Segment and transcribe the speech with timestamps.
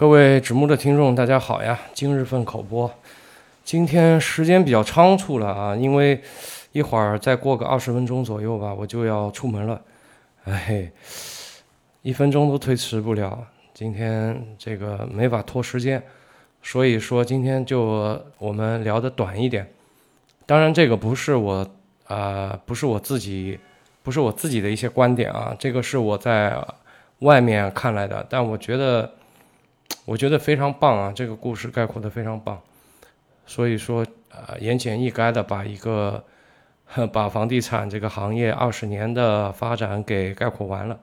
[0.00, 1.78] 各位直木的听众，大家好呀！
[1.92, 2.90] 今日份口播，
[3.62, 6.18] 今天时间比较仓促了啊，因为
[6.72, 9.78] 一会儿再过个二十分钟左右吧，我就要出门了。
[10.44, 10.90] 哎，
[12.00, 16.02] 一分钟都推迟不了，今天这个没法拖时间，
[16.62, 19.70] 所以说今天就我们聊的短一点。
[20.46, 21.70] 当然，这个不是我
[22.06, 23.60] 啊，不是我自己，
[24.02, 26.56] 不是我自己的一些观点啊，这个是我在
[27.18, 29.12] 外面看来的，但我觉得。
[30.10, 31.12] 我觉得非常棒啊！
[31.14, 32.60] 这个故事概括的非常棒，
[33.46, 36.24] 所以说，呃，言简意赅的把一个
[37.12, 40.98] 把房地产这个行业二十年的发展给概括完了，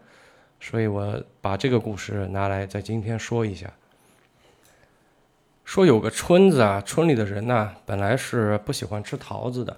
[0.59, 3.71] 所以我把这个故事拿来在今天说一下。
[5.63, 9.77] 说有个村子啊，村里的人呢本来是不喜欢吃桃子的，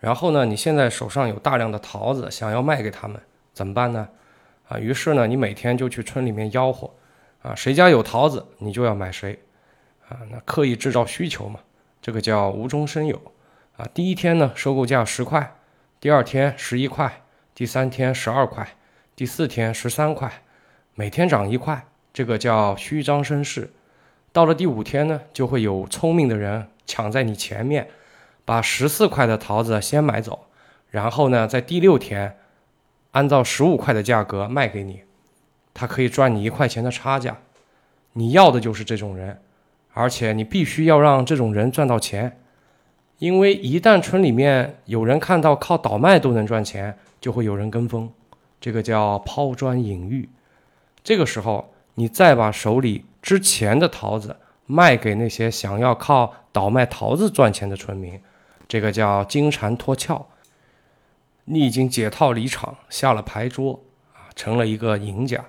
[0.00, 3.20] 然后呢，你现在手上有大量的桃子，想要卖给他们，
[3.52, 4.08] 怎么办呢？
[4.68, 6.90] 啊，于是呢，你每天就去村里面吆喝。
[7.42, 9.38] 啊，谁家有桃子，你就要买谁，
[10.08, 11.58] 啊，那刻意制造需求嘛，
[12.00, 13.20] 这个叫无中生有，
[13.76, 15.56] 啊，第一天呢收购价十块，
[15.98, 18.76] 第二天十一块，第三天十二块，
[19.16, 20.30] 第四天十三块，
[20.94, 23.72] 每天涨一块，这个叫虚张声势。
[24.32, 27.88] 到了第五天呢，就会有聪明的人抢在你前面，
[28.44, 30.46] 把十四块的桃子先买走，
[30.90, 32.38] 然后呢，在第六天，
[33.10, 35.02] 按照十五块的价格卖给你。
[35.74, 37.38] 他可以赚你一块钱的差价，
[38.12, 39.40] 你要的就是这种人，
[39.92, 42.38] 而且你必须要让这种人赚到钱，
[43.18, 48.12] 因为一旦村里面有人看到靠倒卖都能赚钱，就会有人跟风，
[48.60, 50.28] 这个叫抛砖引玉。
[51.04, 54.36] 这个时候，你再把手里之前的桃子
[54.66, 58.20] 卖给那些想要靠倒卖桃子赚钱的村民，
[58.68, 60.26] 这个叫金蝉脱壳，
[61.44, 63.80] 你已经解套离场，下了牌桌
[64.12, 65.44] 啊，成了一个赢家。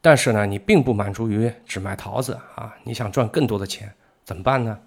[0.00, 3.92] 但是呢，你并不满足于只卖桃子啊，你想赚更多的钱，
[4.24, 4.78] 怎么办呢？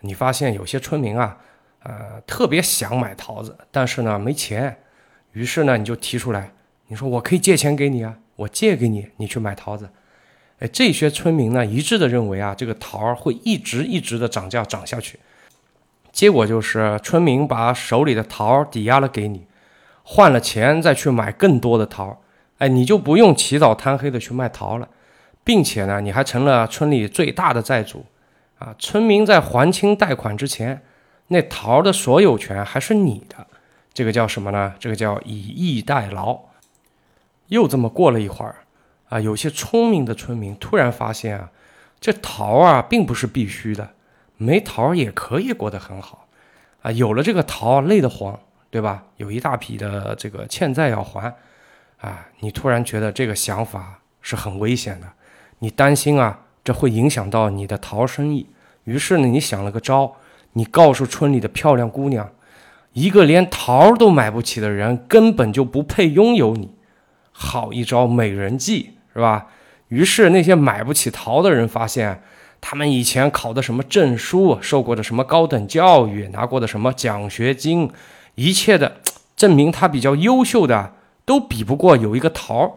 [0.00, 1.38] 你发现有些村民啊，
[1.82, 4.78] 呃，特别想买桃子，但是呢没钱，
[5.32, 6.52] 于是呢你就提出来，
[6.88, 9.88] 你说我可以借钱给你啊，我借给你，你去买桃子。
[10.58, 15.18] 哎，这些村民呢一致的认为啊，这个桃儿会一直一直的涨价涨下去，
[16.12, 19.46] 结果就是村民把手里的桃儿抵押了给你，
[20.02, 22.18] 换了钱再去买更多的桃儿。
[22.58, 24.88] 哎，你就不用起早贪黑的去卖桃了，
[25.44, 28.04] 并且呢，你还成了村里最大的债主，
[28.58, 30.82] 啊，村民在还清贷款之前，
[31.28, 33.46] 那桃的所有权还是你的，
[33.94, 34.74] 这个叫什么呢？
[34.80, 36.40] 这个叫以逸待劳。
[37.46, 38.56] 又这么过了一会儿，
[39.08, 41.50] 啊，有些聪明的村民突然发现啊，
[42.00, 43.90] 这桃啊并不是必须的，
[44.36, 46.26] 没桃也可以过得很好，
[46.82, 48.38] 啊，有了这个桃累得慌，
[48.68, 49.04] 对吧？
[49.16, 51.32] 有一大笔的这个欠债要还。
[51.98, 55.06] 啊，你突然觉得这个想法是很危险的，
[55.58, 58.46] 你担心啊，这会影响到你的桃生意。
[58.84, 60.14] 于是呢，你想了个招，
[60.52, 62.30] 你告诉村里的漂亮姑娘，
[62.92, 66.70] 一个连桃都买不起的人根本就不配拥有你。
[67.32, 69.48] 好一招美人计，是吧？
[69.88, 72.22] 于是那些买不起桃的人发现，
[72.60, 77.90] 他们以前考的什么证书，受过的什么高等教育，拿过的什么奖学金，
[78.36, 79.00] 一切的
[79.36, 80.94] 证明他比较优秀的。
[81.28, 82.72] 都比不过有一个桃儿，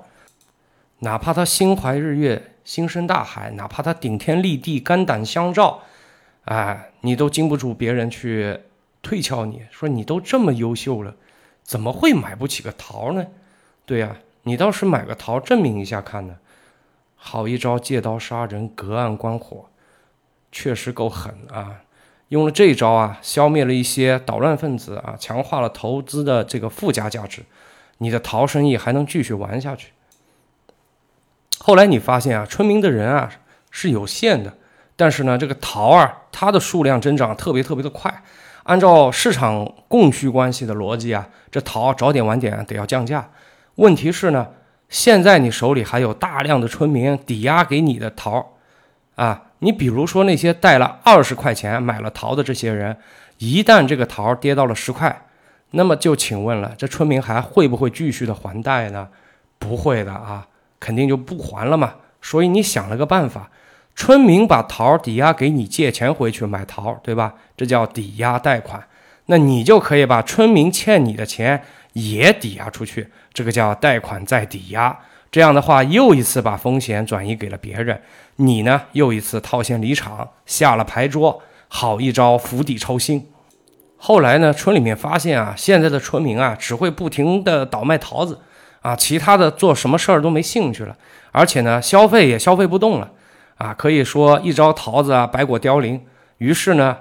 [1.00, 5.80] 哪怕他心怀日月、心生大海，哪怕他顶天立地、肝胆相照，
[6.44, 8.60] 哎，你都经不住别人去
[9.02, 9.46] 推敲。
[9.46, 11.16] 你说你都这么优秀了，
[11.64, 13.26] 怎么会买不起个桃呢？
[13.86, 16.36] 对呀，你倒是买个桃证明一下看呢。
[17.16, 19.68] 好一招借刀杀人、隔岸观火，
[20.52, 21.84] 确实够狠啊！
[22.28, 27.44] 用了这一招啊，消灭了一些捣乱分子啊，强化了投资的这个附加价值。
[28.02, 29.92] 你的桃生意还能继续玩下去。
[31.60, 33.30] 后来你发现啊，村民的人啊
[33.70, 34.52] 是有限的，
[34.96, 38.24] 但是呢，这个桃啊，它的数量增长特别特别的快。
[38.64, 43.30] 按照市场供需关系的逻辑啊，这桃早点晚点得要降价。
[43.76, 44.48] 问题是呢，
[44.90, 48.58] 现在你手里还有大量的村民抵押给你的桃
[49.14, 52.98] 啊，你比如说那些带了二十块钱买了桃的这些人，
[53.38, 55.28] 一旦这个桃跌到了十块。
[55.72, 59.08] 那么就请问了，这村民还会不会继续的还贷呢？
[59.58, 60.48] 不会的啊，
[60.80, 61.94] 肯定就不还了嘛。
[62.22, 63.50] 所以你想了个办法，
[63.96, 67.36] 村民把桃抵押给你借钱回去买桃，对吧？
[67.56, 68.84] 这叫抵押贷款。
[69.28, 71.64] 那你就可以把村民欠你的钱
[71.94, 75.00] 也抵押出去，这个叫贷款再抵押。
[75.32, 78.02] 这样的话，又一次把风险转移给了别人，
[78.36, 83.31] 你呢又一次套现离场，下了牌桌，好一招釜底抽薪。
[84.04, 88.40] 后来呢，村里面发现啊，现在的村民啊，只会不停的倒卖桃子，
[88.82, 90.98] 啊，其他的做什么事儿都没兴趣了，
[91.32, 93.12] 而且呢，消费也消费不动了，
[93.60, 96.04] 啊，可以说一招桃子啊，百果凋零。
[96.40, 96.98] 于是呢，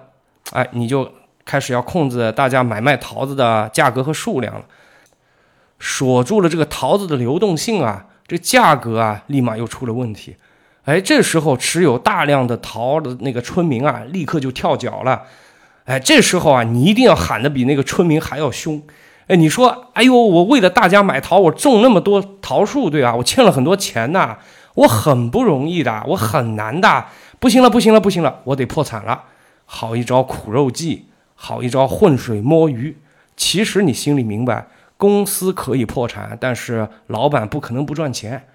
[0.52, 1.10] 哎，你就
[1.46, 4.66] 开始要控制大家买卖桃子的价格和数量了，
[5.78, 10.36] 锁住了这个桃子的流动性啊，这价格啊，立马又出了问题。
[10.84, 15.22] 哎，这时候持有大量的桃的那个村民啊，立刻就跳脚了。
[15.90, 18.80] 哎，这时候啊，你一定要喊的比那个村民还要凶。
[19.26, 23.16] 哎，你说，哎呦，我为了大家买桃，我种那么多桃树，对吧？
[23.16, 24.38] 我欠了很多钱呐，
[24.74, 27.06] 我很不容易的，我很难的。
[27.40, 29.24] 不行了，不行了，不行了，我得破产了。
[29.64, 32.96] 好一招苦肉计，好一招浑水摸鱼。
[33.36, 38.46] 其实你心里明白，公司可以破产，但是老板不可能不赚钱。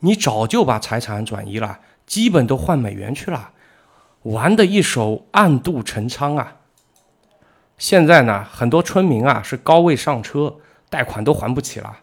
[0.00, 3.52] 你早就把财产转移了，基本都换美元去了，
[4.24, 6.56] 玩的一手暗度陈仓啊。
[7.78, 10.54] 现在呢，很多村民啊是高位上车，
[10.88, 11.94] 贷款都还不起了，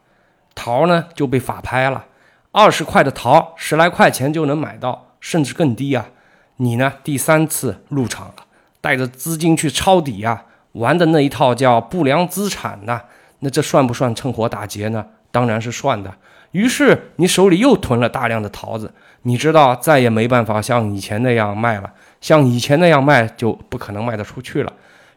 [0.54, 2.06] 桃呢就被法拍了，
[2.52, 6.06] 二十块的桃十来块钱就能买到，甚至更低啊。
[6.58, 8.36] 你呢第三次入场了，
[8.80, 10.44] 带着资金去抄底呀，
[10.74, 13.02] 玩的那一套叫不良资产呐，
[13.40, 15.04] 那这算不算趁火打劫呢？
[15.32, 16.14] 当然是算的。
[16.52, 18.94] 于是你手里又囤了大量的桃子，
[19.24, 21.92] 你知道再也没办法像以前那样卖了，
[22.22, 24.72] 像以前那样卖就不可能卖得出去了。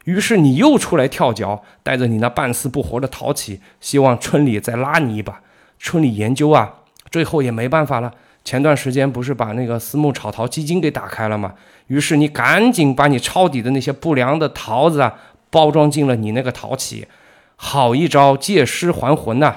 [0.06, 5.40] 于是你又出来跳脚，带着你那半死不活的淘气，希望村里再拉你一把。
[5.78, 6.74] 村里研究啊，
[7.10, 8.12] 最后也没办法了。
[8.44, 11.54] 前段时间不是把那个私募炒桃基金给打开了吗？
[11.88, 15.14] 于是你赶紧把你抄底的那些不良的桃子啊，
[15.50, 17.08] 包装进了你那个淘企，
[17.56, 19.56] 好一招借尸还魂呐！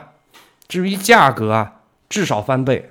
[0.67, 2.89] 至于价格啊，至少翻倍。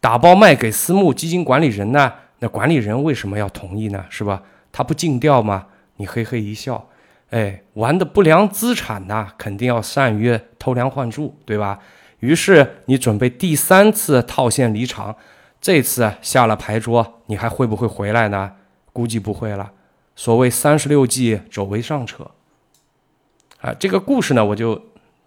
[0.00, 2.12] 打包卖给私募基金管理人呢？
[2.40, 4.04] 那管理人为什么要同意呢？
[4.10, 4.42] 是吧？
[4.72, 5.66] 他不尽调吗？
[5.98, 6.88] 你嘿嘿一笑，
[7.30, 11.78] 哎，玩的不良资产呐，肯定要善于偷梁换柱，对吧？
[12.20, 15.14] 于是你准备第三次套现离场，
[15.60, 18.52] 这次下了牌桌，你还会不会回来呢？
[18.92, 19.70] 估计不会了。
[20.16, 22.30] 所谓三十六计，走为上策。
[23.60, 24.74] 啊，这个故事呢，我就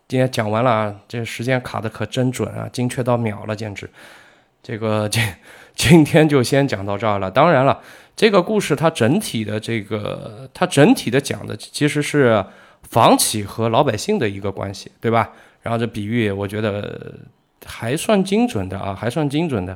[0.08, 3.90] 今天讲完了啊，这时间卡的可真准啊，精确到秒了，简直。
[4.62, 5.24] 这个 今
[5.76, 7.30] 今天就先讲到这儿了。
[7.30, 7.82] 当然了。
[8.14, 12.46] 这个故事它整体的这个，它整体的讲的其实是
[12.84, 15.32] 房企和老百姓的一个关系，对吧？
[15.64, 17.18] 然后这比喻我觉得
[17.66, 19.76] 还算精准的啊，还算精准的。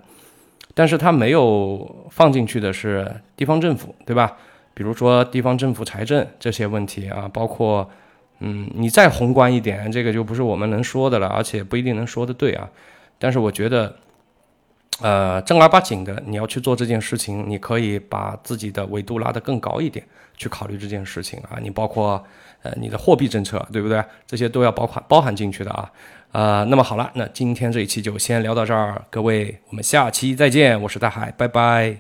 [0.75, 4.37] 但是它没有放进去的是地方政府，对吧？
[4.75, 7.89] 比如说地方政府财政这些问题啊，包括
[8.41, 12.69] 嗯，你再宏观一点，这个就不是我们能说的了，而且不一定能说的对啊。
[13.17, 13.95] 但是我觉得。
[15.01, 20.05] 呃，正儿八经的，你要去做这件事情，你可以把自己的维度拉得更高一点，
[20.37, 21.59] 去考虑这件事情啊。
[21.61, 22.23] 你包括
[22.63, 24.03] 呃你的货币政策，对不对？
[24.25, 25.91] 这些都要包含包含进去的啊。
[26.31, 31.97] 呃，那么好了，那今天这一期就先聊到这儿，各位，我们下期再见，我是大海，拜拜。